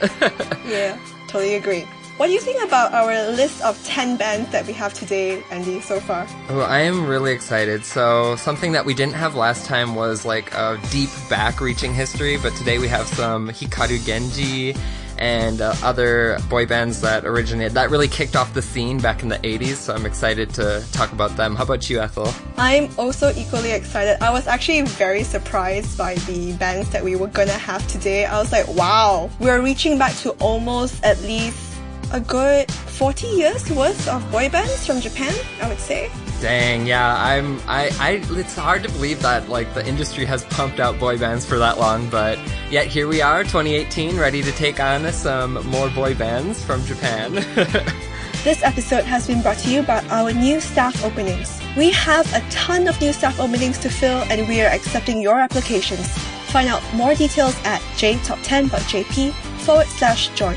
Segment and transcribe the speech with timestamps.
[0.64, 0.96] yeah,
[1.26, 1.84] totally agree.
[2.16, 5.80] What do you think about our list of 10 bands that we have today, Andy,
[5.80, 6.28] so far?
[6.48, 7.84] Oh, I am really excited.
[7.84, 12.36] So, something that we didn't have last time was like a deep back reaching history,
[12.36, 14.76] but today we have some Hikaru Genji
[15.18, 19.28] and uh, other boy bands that originated, that really kicked off the scene back in
[19.28, 19.74] the 80s.
[19.74, 21.56] So, I'm excited to talk about them.
[21.56, 22.32] How about you, Ethel?
[22.56, 24.22] I'm also equally excited.
[24.22, 28.24] I was actually very surprised by the bands that we were gonna have today.
[28.24, 31.73] I was like, wow, we're reaching back to almost at least
[32.14, 36.12] a good 40 years worth of boy bands from Japan, I would say.
[36.40, 40.78] Dang, yeah, I'm I, I it's hard to believe that like the industry has pumped
[40.78, 42.38] out boy bands for that long, but
[42.70, 47.32] yet here we are, 2018, ready to take on some more boy bands from Japan.
[48.44, 51.60] this episode has been brought to you by our new staff openings.
[51.76, 55.40] We have a ton of new staff openings to fill and we are accepting your
[55.40, 56.06] applications.
[56.52, 59.32] Find out more details at jtop10.jp
[59.64, 60.56] forward slash join.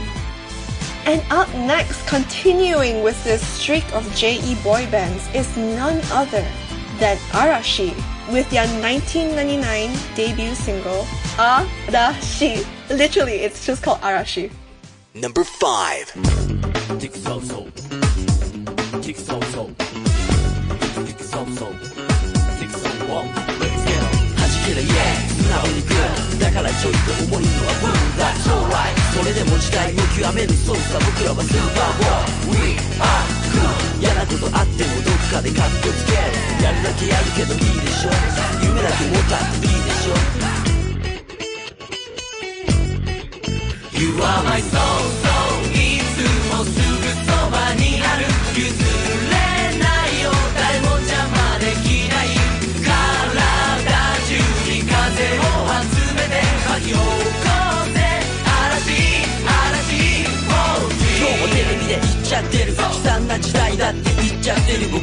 [1.07, 6.47] And up next, continuing with this streak of JE boy bands, is none other
[6.99, 7.95] than Arashi
[8.33, 11.05] with their 1999 debut single,
[11.37, 12.65] Arashi.
[12.89, 14.51] Literally, it's just called Arashi.
[15.15, 16.13] Number 5.
[24.75, 25.33] Yeah.
[26.41, 36.18] だからちょいと重いのはブルーだ s alright それでも時代を極めるそうさ僕らはスーパーボーイ We are cool 嫌なことあってもどっかでカッコつける
[36.64, 38.12] やるだけやるけどいいでしょ
[38.64, 40.16] 夢だけ持ったっていいでしょ
[43.98, 44.78] You are my soul,
[45.26, 46.22] soul いつ
[46.54, 46.86] もすぐ
[47.26, 49.34] そばにある譲れ
[49.82, 52.38] ないよ誰も邪魔できない
[52.86, 53.42] 体
[54.28, 54.38] 中
[54.70, 55.50] に風を
[55.82, 56.94] 集めて巻き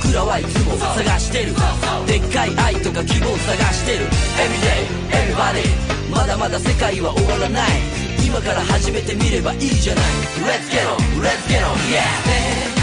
[0.05, 1.55] 僕らはいつも探してる。
[2.07, 4.07] でっかい愛とか希望探してる。
[4.37, 7.71] Everyday everybody まだまだ世界は終わらない。
[8.27, 10.05] 今から始めてみればいいじゃない。
[10.45, 12.74] Let's get on, let's get on, yeah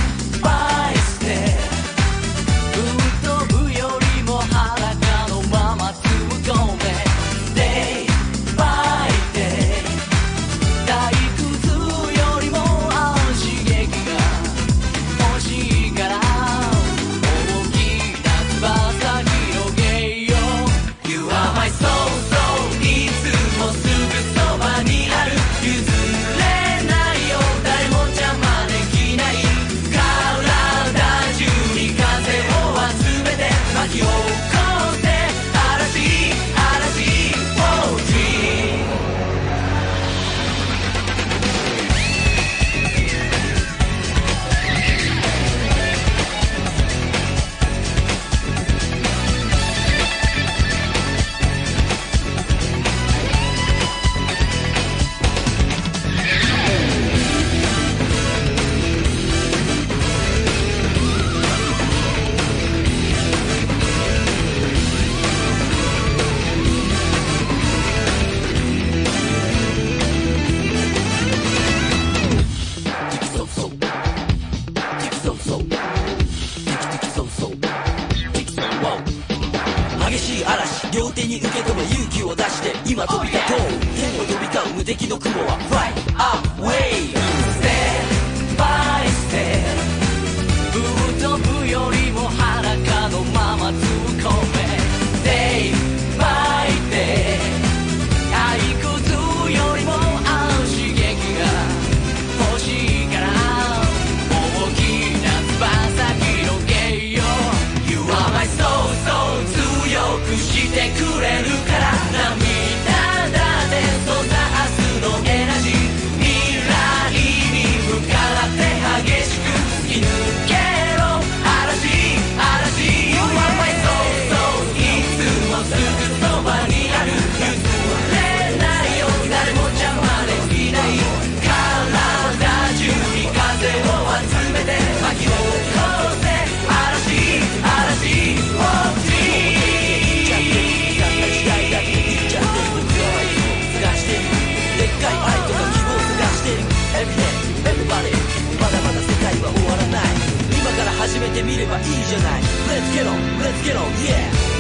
[151.62, 152.42] ればいいじゃない。
[152.42, 154.52] Let's get on Let's get on Yeah.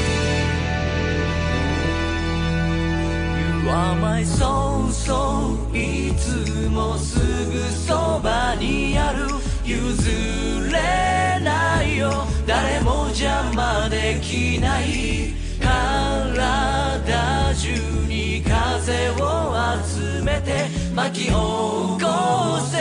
[3.63, 9.27] You are my soul, soul いつもすぐそばにある。
[9.65, 12.11] 譲れないよ。
[12.45, 15.33] 誰も邪魔できない。
[15.59, 17.69] 体中
[18.07, 20.67] に風を集めて。
[20.93, 22.77] 巻き起こせ。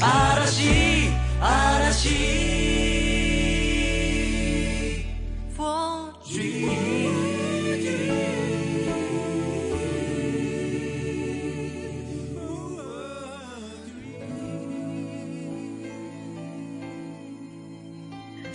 [0.00, 1.10] 嵐
[1.40, 2.99] 嵐。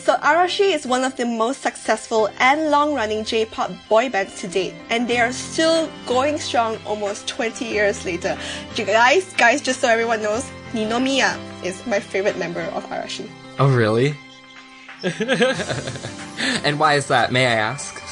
[0.06, 4.75] So Arashi is one of the most successful and long-running J-pop boy bands to date,
[4.91, 8.38] and they are still going strong almost 20 years later.
[8.75, 13.27] Guys, guys, just so everyone knows, Ninomiya is my favorite member of Arashi.
[13.57, 14.15] Oh, really?
[16.63, 17.31] and why is that?
[17.31, 18.05] May I ask?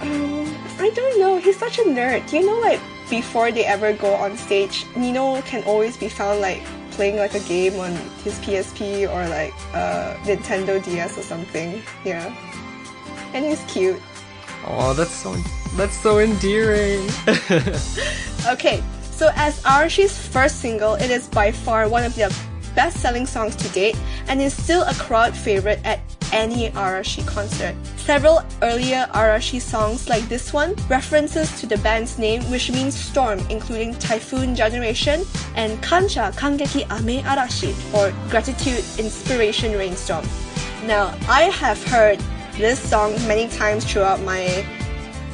[0.00, 0.46] Um,
[0.78, 1.38] I don't know.
[1.38, 2.32] He's such a nerd.
[2.32, 2.80] You know, like
[3.10, 6.62] before they ever go on stage, Nino can always be found like
[6.92, 7.92] playing like a game on
[8.24, 11.82] his PSP or like uh, Nintendo DS or something.
[12.04, 12.34] Yeah,
[13.34, 14.00] and he's cute.
[14.66, 15.34] Oh, that's so
[15.76, 17.08] that's so endearing.
[18.46, 22.30] Okay, so as Arashi's first single, it is by far one of their
[22.74, 23.96] best-selling songs to date,
[24.28, 26.00] and is still a crowd favorite at
[26.32, 27.74] any Arashi concert.
[28.08, 33.38] Several earlier Arashi songs like this one references to the band's name which means storm
[33.50, 40.24] including Typhoon Generation and Kansha Kangeki Ame Arashi or Gratitude Inspiration Rainstorm.
[40.86, 42.18] Now, I have heard
[42.56, 44.64] this song many times throughout my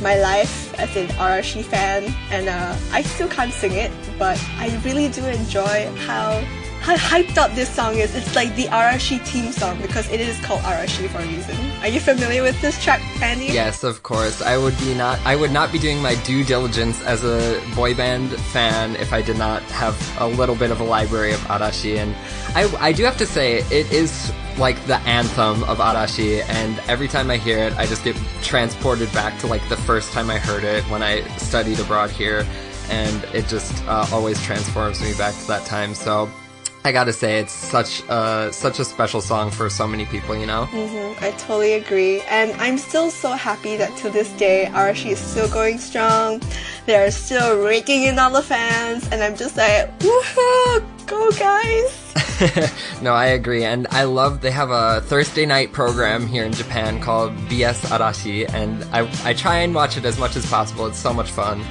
[0.03, 4.77] my life as an Arashi fan, and uh, I still can't sing it, but I
[4.85, 6.43] really do enjoy how
[6.85, 8.15] how hyped up this song is.
[8.15, 11.57] It's like the Arashi theme song because it is called Arashi for a reason.
[11.81, 13.47] Are you familiar with this track, Andy?
[13.47, 14.43] yes, of course.
[14.43, 15.19] I would be not.
[15.25, 19.23] I would not be doing my due diligence as a boy band fan if I
[19.23, 21.97] did not have a little bit of a library of Arashi.
[21.97, 22.15] And
[22.55, 26.47] I, I do have to say, it is like the anthem of Arashi.
[26.51, 30.13] And every time I hear it, I just get transported back to like the first
[30.13, 32.47] time I heard it when I studied abroad here,
[32.91, 35.95] and it just uh, always transforms me back to that time.
[35.95, 36.29] So.
[36.87, 40.45] I gotta say, it's such a such a special song for so many people, you
[40.45, 40.69] know.
[40.71, 42.21] Mm-hmm, I totally agree.
[42.23, 46.43] And I'm still so happy that to this day, Arashi is still going strong.
[46.85, 52.01] They're still raking in all the fans, and I'm just like, woohoo, go guys!
[53.03, 57.01] no, I agree, and I love they have a Thursday night program here in Japan
[57.01, 60.87] called BS Arashi, and I I try and watch it as much as possible.
[60.87, 61.65] It's so much fun.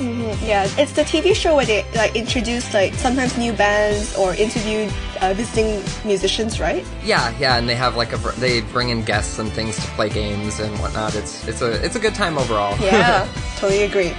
[0.00, 4.90] Yeah, it's the TV show where they like introduce like sometimes new bands or interview
[5.20, 6.84] uh, visiting musicians, right?
[7.04, 10.08] Yeah, yeah, and they have like a they bring in guests and things to play
[10.08, 11.14] games and whatnot.
[11.14, 12.76] It's it's a it's a good time overall.
[12.78, 14.14] Yeah, totally agree.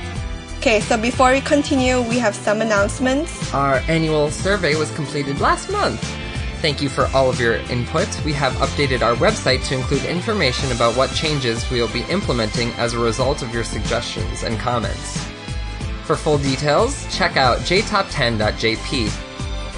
[0.57, 3.53] Okay, so before we continue, we have some announcements.
[3.53, 6.01] Our annual survey was completed last month.
[6.61, 8.07] Thank you for all of your input.
[8.25, 12.69] We have updated our website to include information about what changes we will be implementing
[12.77, 15.34] as a result of your suggestions and comments.
[16.05, 19.11] For full details, check out jtop10.jp.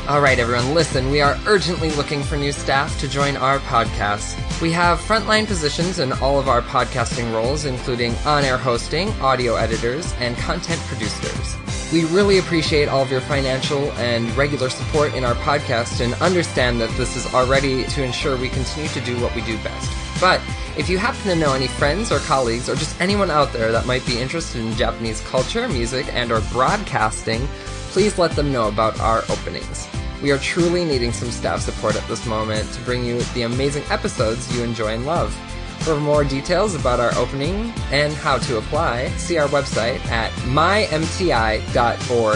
[0.10, 4.36] Alright, everyone, listen, we are urgently looking for new staff to join our podcast.
[4.62, 9.56] We have frontline positions in all of our podcasting roles, including on air hosting, audio
[9.56, 11.56] editors, and content producers.
[11.94, 16.82] We really appreciate all of your financial and regular support in our podcast and understand
[16.82, 20.07] that this is already to ensure we continue to do what we do best.
[20.20, 20.42] But
[20.78, 23.86] if you happen to know any friends or colleagues or just anyone out there that
[23.86, 27.48] might be interested in Japanese culture, music, and or broadcasting,
[27.90, 29.88] please let them know about our openings.
[30.22, 33.84] We are truly needing some staff support at this moment to bring you the amazing
[33.90, 35.36] episodes you enjoy and love.
[35.80, 41.62] For more details about our opening and how to apply, see our website at mymti.org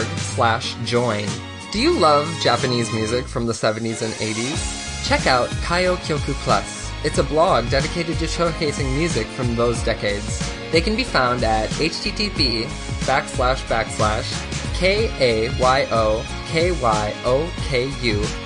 [0.04, 1.28] slash join.
[1.72, 5.08] Do you love Japanese music from the 70s and 80s?
[5.08, 6.81] Check out Kayo Kyoku Plus.
[7.04, 10.40] It's a blog dedicated to showcasing music from those decades.
[10.72, 12.66] They can be found at http
[13.06, 15.52] backslash backslash k-a-y-o-k-y-o-k-u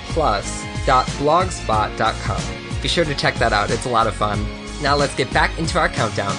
[0.08, 2.42] plus dot blogspot dot com.
[2.82, 3.70] Be sure to check that out.
[3.72, 4.46] It's a lot of fun.
[4.82, 6.36] Now let's get back into our countdown.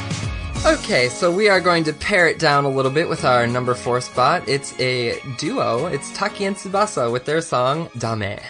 [0.65, 3.75] Okay, so we are going to pare it down a little bit with our number
[3.75, 4.49] four spot.
[4.49, 5.87] It's a duo.
[5.87, 8.41] It's Taki and Tsubasa with their song Dame.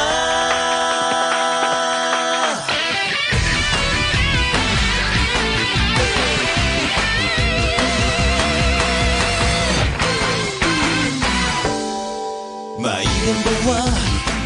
[12.78, 13.72] マイレンボは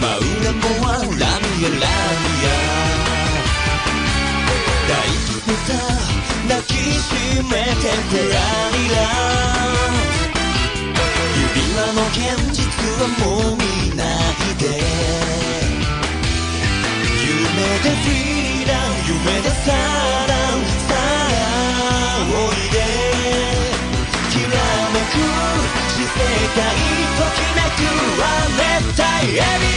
[0.01, 2.51] マウレンボはラミアラミア
[4.89, 5.71] 抱きしめた
[6.49, 7.09] 抱きし
[7.45, 8.39] めてプラ
[8.73, 8.99] リラ。
[11.37, 12.19] 指輪の現
[12.53, 12.59] 実
[13.01, 13.80] はもう見
[14.61, 14.67] て。
[17.25, 22.77] 夢でフリーラン夢でサーランさあおいで。
[24.31, 24.57] きら
[24.93, 25.17] めく
[25.91, 26.15] 死世
[26.57, 26.61] 界
[27.17, 27.81] ときめく
[28.21, 28.23] は
[28.59, 29.70] 熱帯エビ。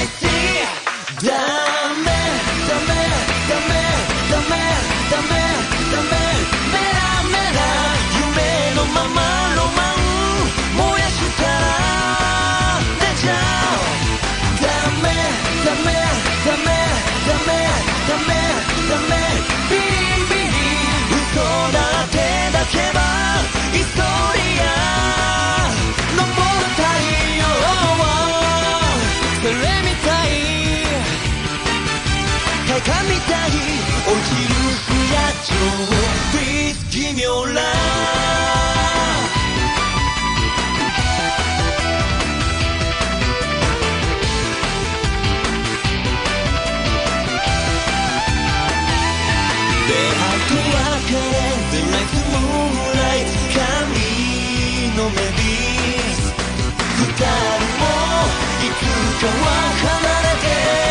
[60.43, 60.82] 離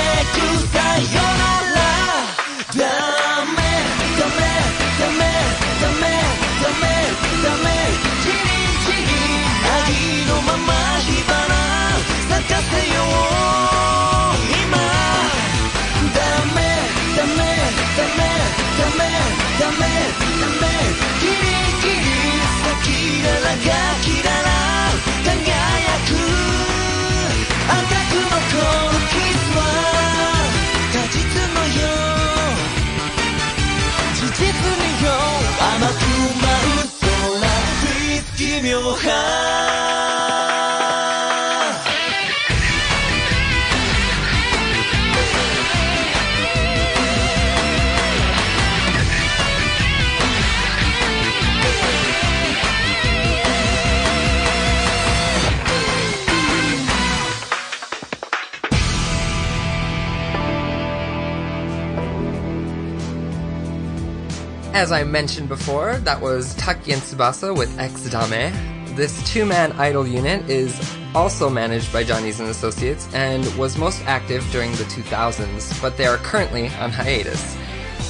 [38.62, 39.61] Meu honrar.
[64.82, 68.52] As I mentioned before, that was Taki and Tsubasa with X Dame.
[68.96, 70.74] This two-man idol unit is
[71.14, 76.06] also managed by Johnny's and Associates and was most active during the 2000s, but they
[76.06, 77.56] are currently on hiatus.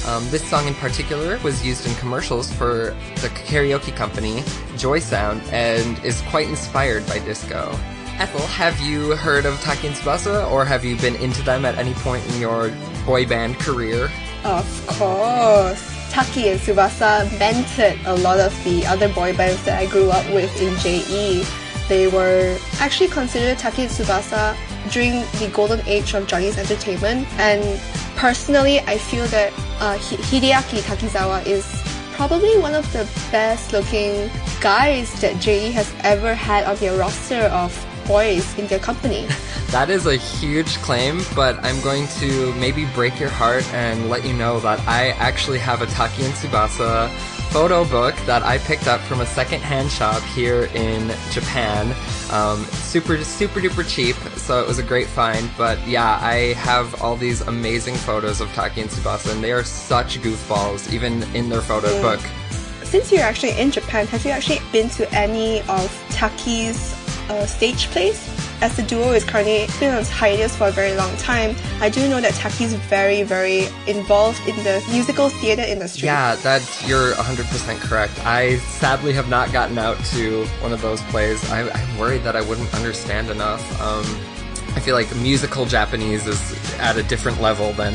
[0.07, 4.43] Um, this song in particular was used in commercials for the karaoke company
[4.75, 7.69] Joy Sound and is quite inspired by disco.
[8.17, 11.77] Ethel, have you heard of Taki and Tsubasa or have you been into them at
[11.77, 12.71] any point in your
[13.05, 14.09] boy band career?
[14.43, 15.92] Of course.
[16.13, 20.23] Taki and Tsubasa mentored a lot of the other boy bands that I grew up
[20.31, 21.43] with in JE.
[21.89, 24.55] They were actually considered Taki and Tsubasa
[24.91, 27.27] during the golden age of Johnny's Entertainment.
[27.39, 27.81] And
[28.15, 29.51] personally, I feel that
[29.81, 31.65] uh, Hideaki Takizawa is
[32.11, 34.29] probably one of the best looking
[34.61, 37.73] guys that JE has ever had on their roster of
[38.07, 39.27] boys in their company.
[39.73, 44.23] That is a huge claim, but I'm going to maybe break your heart and let
[44.23, 47.09] you know that I actually have a Taki and Tsubasa
[47.49, 51.87] photo book that I picked up from a secondhand shop here in Japan.
[52.31, 55.49] Um, super, super duper cheap, so it was a great find.
[55.57, 59.63] But yeah, I have all these amazing photos of Taki and Tsubasa, and they are
[59.63, 62.01] such goofballs, even in their photo Mm.
[62.03, 62.19] book.
[62.83, 66.93] Since you're actually in Japan, have you actually been to any of Taki's
[67.33, 68.29] uh, stage plays?
[68.61, 72.07] As the duo is currently been on hiatus for a very long time, I do
[72.07, 76.05] know that Taki is very, very involved in the musical theater industry.
[76.05, 78.13] Yeah, that's you're 100% correct.
[78.25, 81.43] I sadly have not gotten out to one of those plays.
[81.51, 83.61] I, I'm worried that I wouldn't understand enough.
[83.81, 84.05] Um,
[84.75, 87.93] I feel like musical Japanese is at a different level than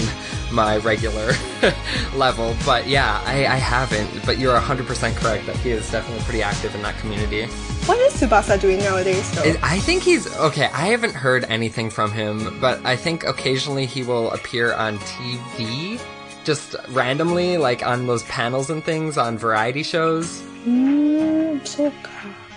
[0.53, 1.33] my regular
[2.15, 2.55] level.
[2.65, 4.25] But yeah, I, I haven't.
[4.27, 7.47] But you're 100% correct that he is definitely pretty active in that community.
[7.87, 9.43] What is Tsubasa doing nowadays, though?
[9.45, 10.67] It- I think he's okay.
[10.67, 16.01] I haven't heard anything from him, but I think occasionally he will appear on TV,
[16.45, 20.43] just randomly, like on those panels and things on variety shows.
[20.67, 21.93] Mm, so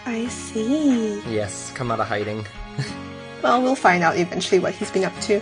[0.05, 1.21] I see.
[1.29, 2.45] Yes, come out of hiding.
[3.41, 5.41] Well, we'll find out eventually what he's been up to.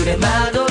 [0.00, 0.70] 揺れ惑う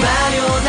[0.00, 0.59] 真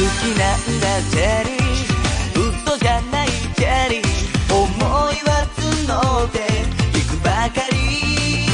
[0.00, 2.66] きなんだチェリー。
[2.66, 4.54] 嘘じゃないチェリー。
[4.54, 8.46] 思いは募っていくばかり。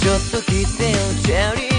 [0.00, 1.71] ちょっと来てよチェリー。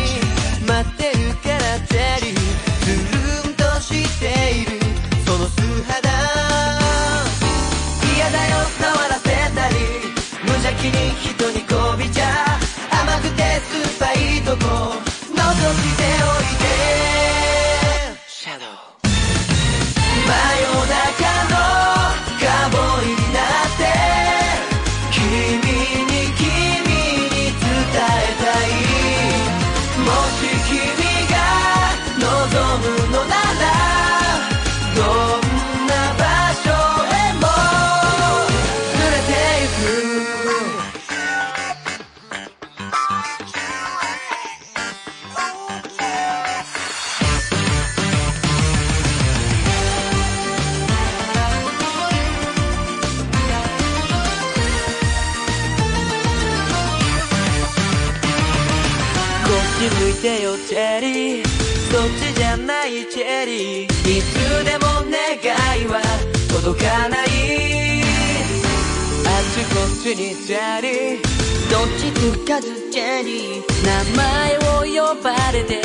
[71.74, 75.82] どっちつかずチェリー名前を呼ばれて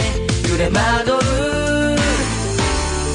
[0.46, 0.76] 揺れ惑う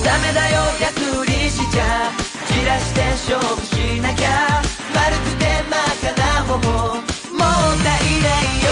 [0.04, 2.10] ダメだよ逆にしちゃ。
[2.48, 4.64] 散らして勝負しなきゃ。
[4.96, 7.38] 丸くて真っ赤な頬もう
[7.84, 8.63] ないない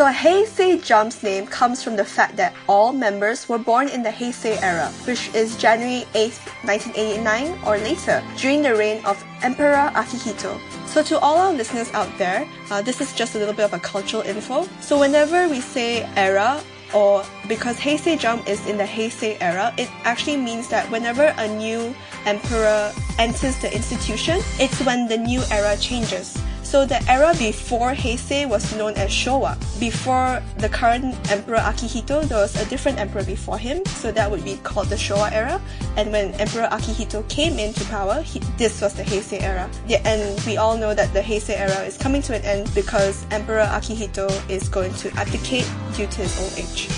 [0.00, 4.08] So Heisei Jump's name comes from the fact that all members were born in the
[4.08, 10.58] Heisei era, which is January 8th, 1989 or later, during the reign of Emperor Akihito.
[10.86, 13.74] So to all our listeners out there, uh, this is just a little bit of
[13.74, 14.66] a cultural info.
[14.80, 16.62] So whenever we say era
[16.94, 21.46] or because Heisei Jump is in the Heisei era, it actually means that whenever a
[21.46, 26.40] new emperor enters the institution, it's when the new era changes.
[26.70, 29.58] So the era before Heisei was known as Showa.
[29.80, 34.44] Before the current emperor Akihito, there was a different emperor before him, so that would
[34.44, 35.60] be called the Showa era.
[35.96, 39.68] And when Emperor Akihito came into power, he, this was the Heisei era.
[39.88, 43.26] Yeah, and we all know that the Heisei era is coming to an end because
[43.32, 46.88] Emperor Akihito is going to abdicate due to his old age.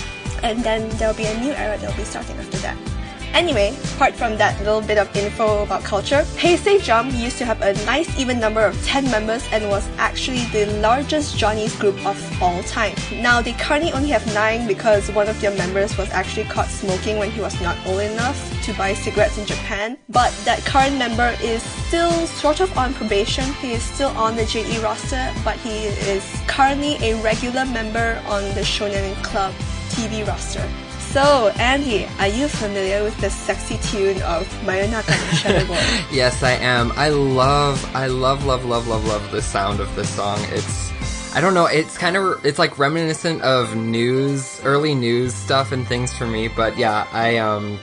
[0.43, 2.92] And then there'll be a new era that'll be starting after that.
[3.33, 7.59] Anyway, apart from that little bit of info about culture, Heisei Jump used to have
[7.63, 12.15] a nice even number of 10 members and was actually the largest Johnny's group of
[12.41, 12.93] all time.
[13.11, 17.17] Now, they currently only have 9 because one of their members was actually caught smoking
[17.17, 19.97] when he was not old enough to buy cigarettes in Japan.
[20.09, 23.45] But that current member is still sort of on probation.
[23.53, 28.43] He is still on the JE roster, but he is currently a regular member on
[28.53, 29.53] the Shonen Club
[29.89, 30.69] TV roster.
[31.13, 35.77] So, Andy, are you familiar with the sexy tune of Mayonaka Shadow Boy?
[36.11, 36.91] Yes, I am.
[36.93, 40.39] I love, I love, love, love, love, love the sound of this song.
[40.45, 40.91] It's,
[41.35, 45.87] I don't know, it's kind of, it's like reminiscent of news, early news stuff and
[45.87, 46.47] things for me.
[46.47, 47.77] But yeah, I um,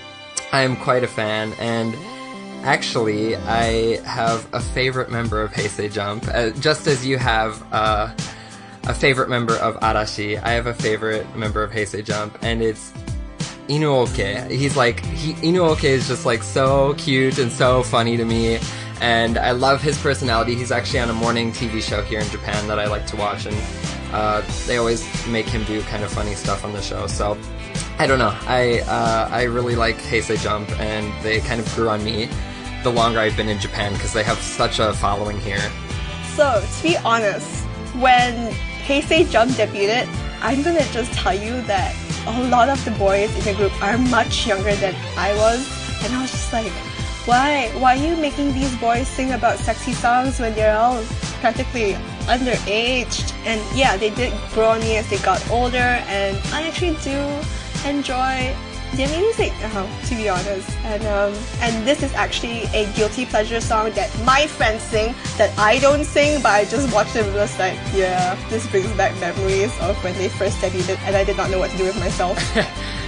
[0.50, 1.94] I am quite a fan, and
[2.64, 8.12] actually, I have a favorite member of Heisei Jump, uh, just as you have uh,
[8.88, 10.42] a favorite member of Arashi.
[10.42, 12.92] I have a favorite member of Heisei Jump, and it's
[13.70, 14.56] Inoo Kei.
[14.56, 18.58] He's like he, Inoo Kei is just like so cute and so funny to me,
[19.00, 20.56] and I love his personality.
[20.56, 23.46] He's actually on a morning TV show here in Japan that I like to watch,
[23.46, 23.56] and
[24.12, 27.06] uh, they always make him do kind of funny stuff on the show.
[27.06, 27.38] So
[27.98, 28.36] I don't know.
[28.46, 32.28] I uh, I really like Heisei Jump, and they kind of grew on me
[32.82, 35.70] the longer I've been in Japan because they have such a following here.
[36.34, 37.64] So, to be honest,
[38.00, 38.52] when
[38.86, 40.08] Heisei Jump debuted,
[40.40, 41.94] I'm gonna just tell you that
[42.26, 45.60] a lot of the boys in the group are much younger than I was,
[46.04, 46.72] and I was just like,
[47.26, 47.68] why?
[47.78, 51.02] Why are you making these boys sing about sexy songs when they're all
[51.40, 51.92] practically
[52.26, 53.32] underaged?
[53.44, 57.16] And yeah, they did grow on me as they got older, and I actually do
[57.88, 58.54] enjoy
[58.94, 60.70] their music now, to be honest.
[60.84, 65.56] And um, and this is actually a guilty pleasure song that my friends sing that
[65.58, 69.18] I don't sing, but I just watch them and just like, yeah, this brings back
[69.20, 71.98] memories of when they first debuted, and I did not know what to do with
[71.98, 72.38] myself.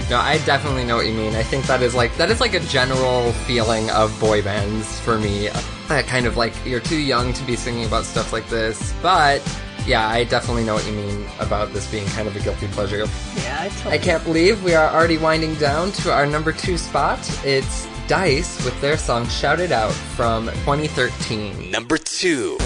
[0.09, 1.33] No, I definitely know what you mean.
[1.33, 5.17] I think that is like that is like a general feeling of boy bands for
[5.17, 5.47] me.
[5.87, 9.41] That kind of like you're too young to be singing about stuff like this, but
[9.85, 12.97] yeah, I definitely know what you mean about this being kind of a guilty pleasure.
[12.97, 13.93] yeah, I totally.
[13.93, 17.19] I can't believe we are already winding down to our number two spot.
[17.45, 21.71] It's Da-iCE with their song Shout It Out from 2013.
[21.71, 22.57] Number two.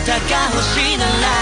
[0.00, 1.39] 明日が欲しいなら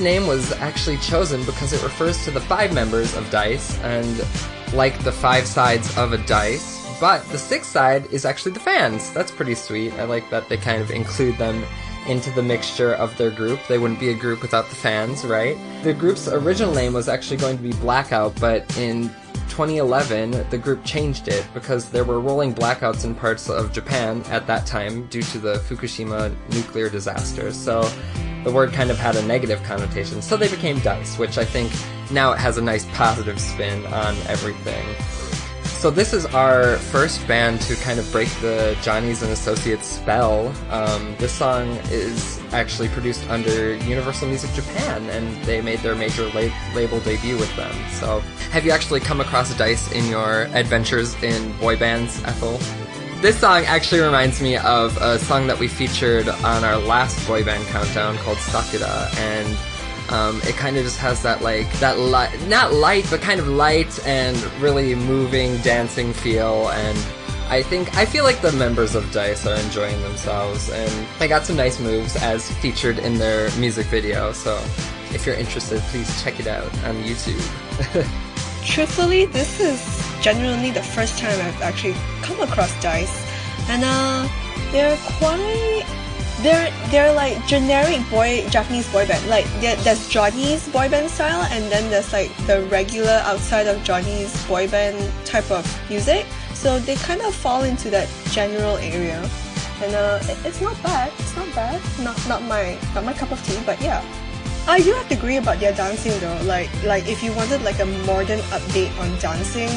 [0.00, 5.02] Name was actually chosen because it refers to the five members of Da-iCE and like
[5.04, 6.78] the five sides of a dice.
[7.00, 9.12] But the sixth side is actually the fans.
[9.12, 9.92] That's pretty sweet.
[9.94, 11.64] I like that they kind of include them
[12.06, 13.60] into the mixture of their group.
[13.68, 15.56] They wouldn't be a group without the fans, right?
[15.82, 19.10] The group's original name was actually going to be Blackout, but in
[19.50, 24.46] 2011, the group changed it because there were rolling blackouts in parts of Japan at
[24.46, 27.52] that time due to the Fukushima nuclear disaster.
[27.52, 27.82] So
[28.44, 30.22] the word kind of had a negative connotation.
[30.22, 31.70] So they became Da-iCE, which I think
[32.10, 34.86] now it has a nice positive spin on everything.
[35.80, 40.52] So this is our first band to kind of break the Johnny's and Associates spell.
[40.68, 46.26] Um, this song is actually produced under Universal Music Japan, and they made their major
[46.34, 47.72] la- label debut with them.
[47.92, 52.58] So, have you actually come across Da-iCE in your adventures in boy bands, Ethel?
[53.22, 57.42] This song actually reminds me of a song that we featured on our last boy
[57.42, 59.56] band countdown called Sakura, and
[60.10, 63.46] um, it kind of just has that like that light, not light, but kind of
[63.46, 66.68] light and really moving, dancing feel.
[66.70, 66.98] And
[67.48, 71.46] I think I feel like the members of Da-iCE are enjoying themselves, and they got
[71.46, 74.32] some nice moves as featured in their music video.
[74.32, 74.56] So
[75.12, 77.40] if you're interested, please check it out on YouTube.
[78.64, 79.80] Truthfully, this is
[80.20, 84.28] genuinely the first time I've actually come across Da-iCE, and uh,
[84.72, 85.99] they're quite.
[86.42, 89.20] They're they're like generic boy Japanese boy band.
[89.28, 93.82] Like there, there's Johnny's boy band style, and then there's like the regular outside of
[93.84, 96.24] Johnny's boy band type of music.
[96.54, 99.20] So they kind of fall into that general area,
[99.82, 101.12] and uh, it- it's not bad.
[101.18, 101.80] It's not bad.
[102.00, 104.00] Not not my not my cup of tea, but yeah.
[104.68, 106.40] I do have to agree about their dancing though.
[106.44, 109.68] Like like if you wanted like a modern update on dancing,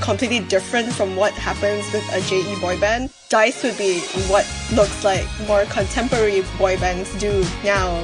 [0.00, 5.04] completely different from what happens with a JE boy band, Da-iCE would be what looks
[5.04, 7.98] like more contemporary boy bands do now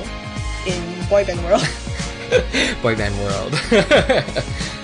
[0.66, 1.62] in boy band world.
[2.82, 3.54] boy band world.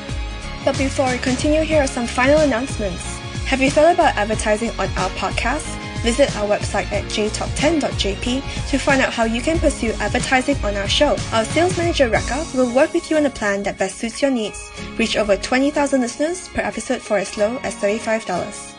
[0.64, 3.02] But before we continue, here are some final announcements.
[3.46, 5.81] Have you thought about advertising on our podcast?
[6.02, 10.88] Visit our website at jtop10.jp to find out how you can pursue advertising on our
[10.88, 11.16] show.
[11.32, 14.30] Our sales manager Rekka will work with you on a plan that best suits your
[14.30, 14.70] needs.
[14.98, 18.72] Reach over 20,000 listeners per episode for as low as $35.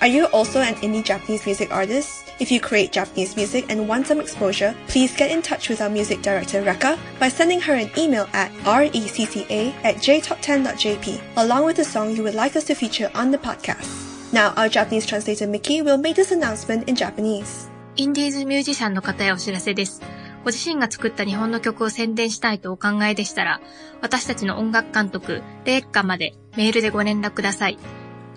[0.00, 2.32] Are you also an indie Japanese music artist?
[2.38, 5.90] If you create Japanese music and want some exposure, please get in touch with our
[5.90, 11.84] music director Rekka by sending her an email at recca at jtop10.jp along with the
[11.84, 14.09] song you would like us to feature on the podcast.
[14.32, 17.68] Now, our Japanese translator Mickey will make this announcement in Japanese.
[17.96, 20.02] インディーズミュージシャンの方へお知らせです。
[20.44, 23.60] ご自身が作った日本の曲を宣伝したいとお考えでしたら、
[24.00, 27.76] 私たちの音楽監督、レイカまでメールでご連絡ください。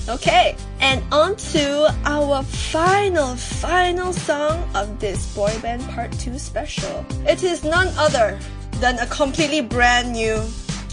[0.10, 7.06] Okay, and on to our final, final song of this boy band part 2 special.
[7.26, 8.38] It is none other
[8.82, 10.44] than a completely brand new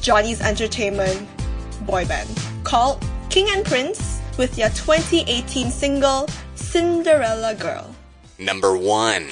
[0.00, 1.26] Johnny's Entertainment
[1.84, 2.30] boy band
[2.62, 7.91] called King and Prince with their 2018 single Cinderella Girl
[8.44, 9.28] number one.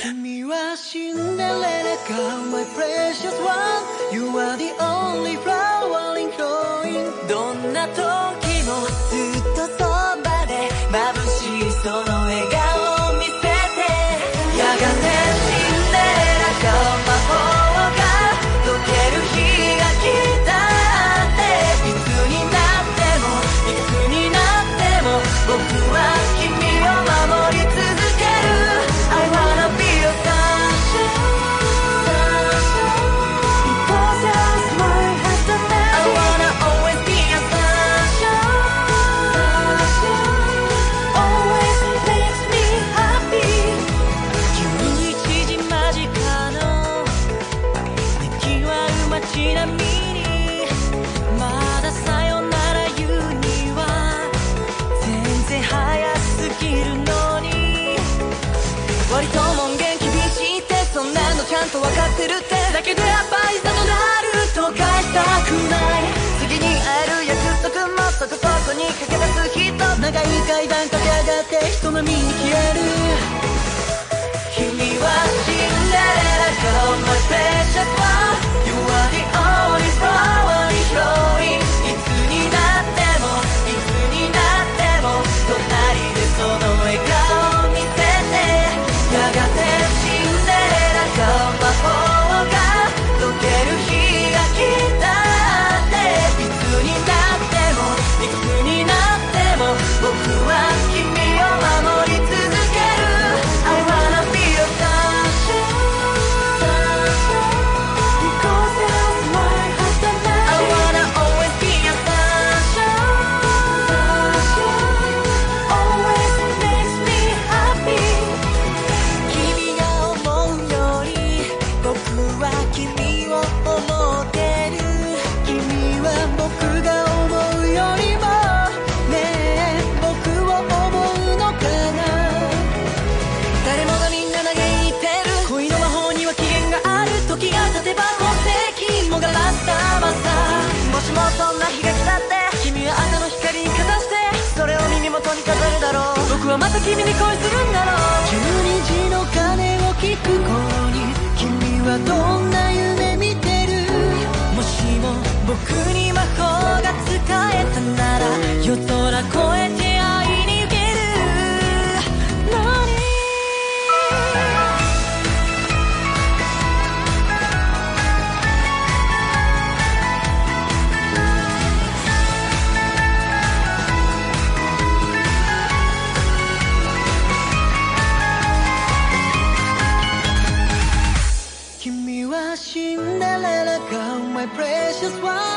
[185.10, 185.49] just one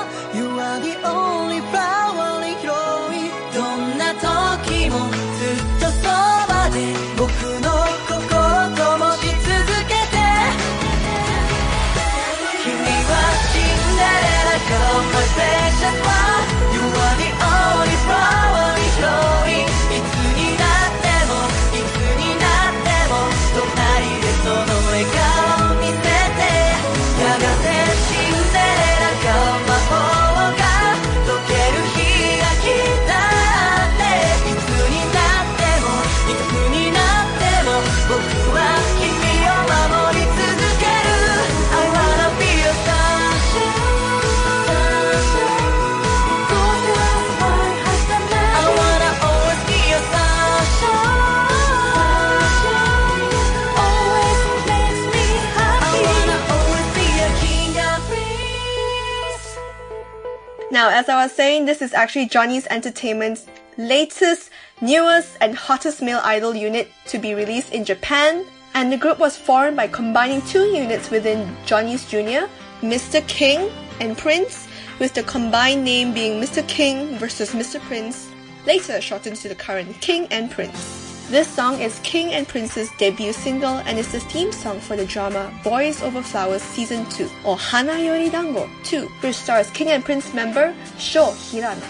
[60.84, 63.46] Now, as I was saying, this is actually Johnny's Entertainment's
[63.78, 64.50] latest,
[64.82, 68.46] newest, and hottest male idol unit to be released in Japan.
[68.74, 73.26] And the group was formed by combining two units within Johnny's Jr., Mr.
[73.30, 73.72] King
[74.02, 74.68] and Prince,
[75.00, 76.68] with the combined name being Mr.
[76.68, 77.80] King versus Mr.
[77.80, 78.30] Prince,
[78.68, 81.12] later shortened to the current King and Prince.
[81.30, 85.06] This song is King and Prince's debut single and is the theme song for the
[85.06, 90.04] drama Boys Over Flowers Season 2 or Hana Yori Dango 2, which stars King and
[90.04, 91.88] Prince member Sho Hirano.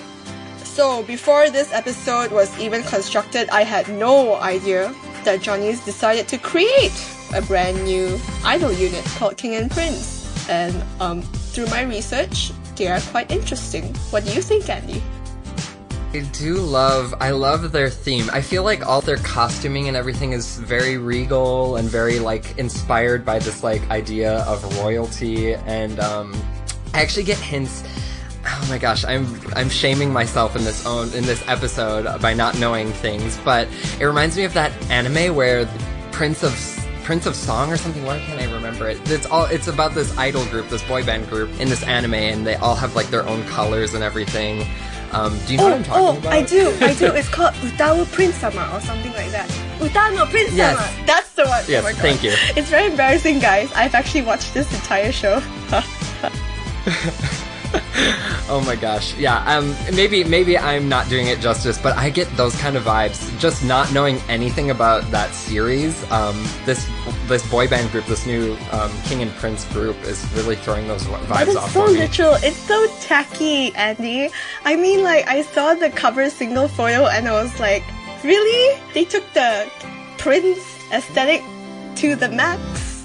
[0.64, 4.94] So, before this episode was even constructed, I had no idea
[5.26, 6.94] that Johnny's decided to create
[7.34, 10.48] a brand new idol unit called King and Prince.
[10.48, 13.94] And um, through my research, they are quite interesting.
[14.12, 15.02] What do you think, Andy?
[16.14, 18.30] I do love I love their theme.
[18.32, 23.26] I feel like all their costuming and everything is very regal and very like inspired
[23.26, 26.36] by this like idea of royalty and um
[26.93, 27.84] I actually get hints
[28.45, 32.59] Oh my gosh, I'm I'm shaming myself in this own in this episode by not
[32.59, 33.68] knowing things, but
[33.99, 35.66] it reminds me of that anime where
[36.11, 36.53] Prince of
[37.03, 38.03] Prince of Song or something.
[38.03, 38.99] Why can't I remember it?
[39.09, 42.45] It's all it's about this idol group, this boy band group in this anime, and
[42.45, 44.68] they all have like their own colors and everything.
[45.14, 46.34] Um, do you know what Oh, I'm talking oh, about?
[46.34, 47.05] I do, I do.
[47.20, 49.47] It's called Utawa Prince Sama or something like that.
[49.80, 50.76] Utano Prince Yes.
[50.76, 51.05] Sama.
[51.05, 51.64] That's the one.
[51.68, 52.01] Yes, oh my God.
[52.01, 52.34] thank you.
[52.57, 53.72] It's very embarrassing, guys.
[53.76, 55.41] I've actually watched this entire show.
[58.49, 59.39] Oh my gosh, yeah.
[59.47, 63.17] Um, maybe maybe I'm not doing it justice, but I get those kind of vibes.
[63.39, 65.95] Just not knowing anything about that series.
[66.11, 66.86] Um, this
[67.28, 71.03] this boy band group, this new um, King and Prince group, is really throwing those
[71.05, 72.36] vibes But it's off so literal.
[72.43, 74.30] It's so tacky, Andy.
[74.65, 77.84] I mean, like, I saw the cover single photo and I was like,
[78.24, 78.80] really?
[78.93, 79.71] They took the
[80.17, 80.59] Prince
[80.91, 81.41] aesthetic
[81.95, 83.03] to the max?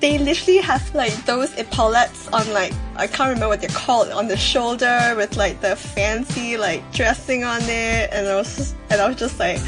[0.00, 4.28] They literally have like those epaulettes on like I can't remember what they're called on
[4.28, 9.00] the shoulder with like the fancy like dressing on it and I was just, and
[9.00, 9.58] I was just like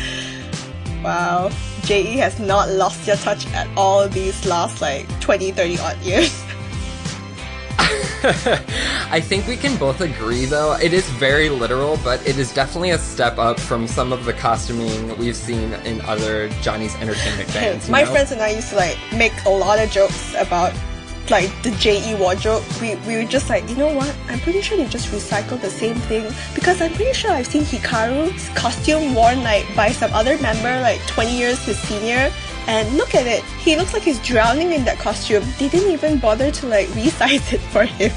[1.02, 1.50] wow
[1.84, 6.44] JE has not lost their touch at all these last like 20 30 odd years
[9.10, 12.90] I think we can both agree, though, it is very literal, but it is definitely
[12.90, 17.90] a step up from some of the costuming we've seen in other Johnny's Entertainment bands.
[17.90, 18.12] My know?
[18.12, 20.72] friends and I used to like make a lot of jokes about
[21.30, 22.62] like the JE wardrobe.
[22.80, 24.14] We we were just like, you know what?
[24.28, 27.62] I'm pretty sure they just recycled the same thing because I'm pretty sure I've seen
[27.62, 32.32] Hikaru's costume worn like by some other member like 20 years his senior.
[32.68, 33.42] And look at it.
[33.58, 35.42] He looks like he's drowning in that costume.
[35.58, 38.12] They didn't even bother to like resize it for him.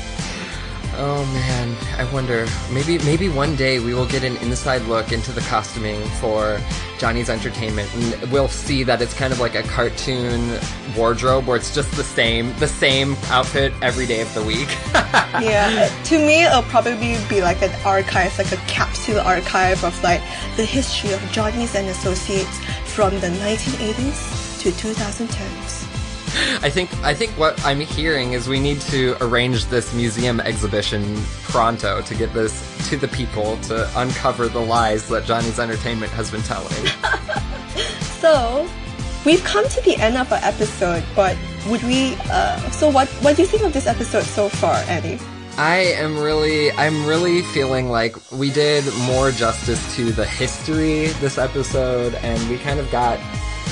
[0.98, 2.46] Oh man, I wonder.
[2.72, 6.60] Maybe maybe one day we will get an inside look into the costuming for
[6.98, 10.58] Johnny's Entertainment, and we'll see that it's kind of like a cartoon
[10.96, 14.70] wardrobe where it's just the same the same outfit every day of the week.
[14.94, 20.22] yeah, to me, it'll probably be like an archive, like a capsule archive of like
[20.56, 25.85] the history of Johnny's and Associates from the 1980s to 2010s.
[26.62, 31.22] I think I think what I'm hearing is we need to arrange this museum exhibition
[31.44, 36.32] pronto to get this to the people to uncover the lies that Johnny's Entertainment has
[36.32, 36.74] been telling.
[38.26, 38.68] So,
[39.24, 42.16] we've come to the end of our episode, but would we?
[42.32, 45.20] Uh, so, what what do you think of this episode so far, Eddie?
[45.58, 51.38] I am really, I'm really feeling like we did more justice to the history this
[51.38, 53.20] episode, and we kind of got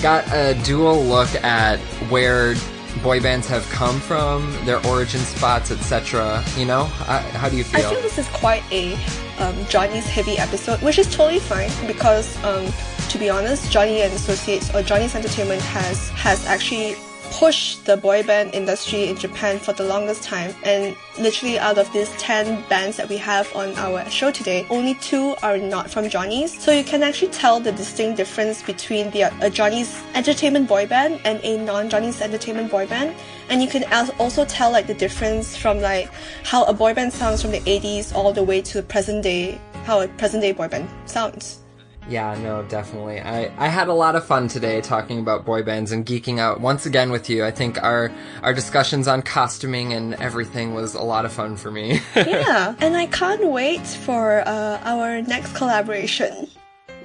[0.03, 1.79] got a dual look at
[2.11, 2.55] where
[3.01, 6.43] boy bands have come from, their origin spots, etc.
[6.57, 7.79] You know, I, how do you feel?
[7.79, 7.91] I feel?
[7.91, 8.95] feel this is quite a
[9.39, 12.67] um, Johnny's heavy episode, which is totally fine because, um,
[13.07, 16.97] to be honest, Johnny and Associates or Johnny's Entertainment has has actually
[17.39, 20.53] pushed the boy band industry in Japan for the longest time.
[20.63, 24.95] And literally, out of these ten bands that we have on our show today, only
[24.95, 26.61] two are not from Johnny's.
[26.61, 31.19] So you can actually tell the distinct difference between the a Johnny's Entertainment boy band
[31.25, 33.15] and a non-Johnny's Entertainment boy band
[33.49, 33.83] and you can
[34.19, 36.09] also tell like the difference from like
[36.43, 39.59] how a boy band sounds from the 80s all the way to the present day
[39.85, 41.62] how a present day boy band sounds
[42.09, 43.21] Yeah, no, definitely.
[43.21, 46.59] I, I had a lot of fun today talking about boy bands and geeking out
[46.59, 47.45] once again with you.
[47.45, 51.71] I think our our discussions on costuming and everything was a lot of fun for
[51.71, 52.01] me.
[52.15, 56.47] yeah and i can't wait for uh, our next collaboration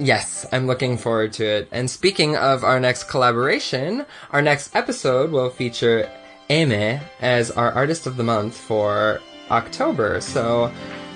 [0.00, 1.68] Yes, I'm looking forward to it.
[1.72, 6.08] And speaking of our next collaboration, our next episode will feature
[6.50, 9.20] Aimer as our artist of the month for
[9.50, 10.20] October.
[10.20, 10.72] So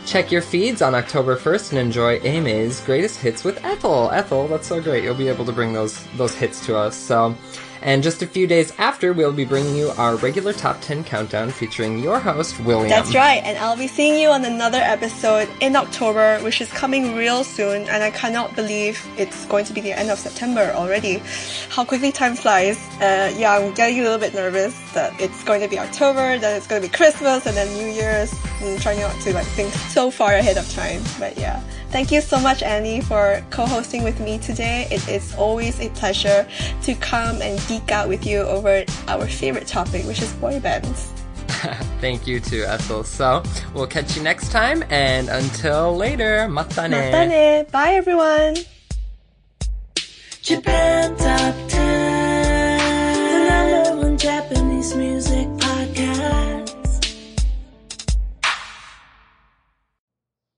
[0.06, 4.10] check your feeds on October 1st and enjoy Aimer's greatest hits with Ethel.
[4.10, 5.04] Ethel, that's so great.
[5.04, 6.96] You'll be able to bring those those hits to us.
[6.96, 7.36] So
[7.82, 11.50] and just a few days after, we'll be bringing you our regular top 10 countdown
[11.50, 12.88] featuring your host, William.
[12.88, 17.14] that's right and i'll be seeing you on another episode in october which is coming
[17.14, 21.22] real soon and i cannot believe it's going to be the end of september already
[21.68, 25.60] how quickly time flies uh, yeah i'm getting a little bit nervous that it's going
[25.60, 29.00] to be october then it's going to be christmas and then new year's and trying
[29.00, 31.62] not to like think so far ahead of time but yeah
[31.92, 34.88] Thank you so much, Annie, for co-hosting with me today.
[34.90, 36.48] It is always a pleasure
[36.84, 41.12] to come and geek out with you over our favorite topic, which is boy bands.
[42.00, 43.04] Thank you to Ethel.
[43.04, 43.42] So
[43.74, 46.92] we'll catch you next time, and until later, matane.
[46.92, 47.70] Matane.
[47.70, 48.56] Bye, everyone.
[50.40, 52.78] Japan Top 10,
[53.28, 55.46] the number one Japanese music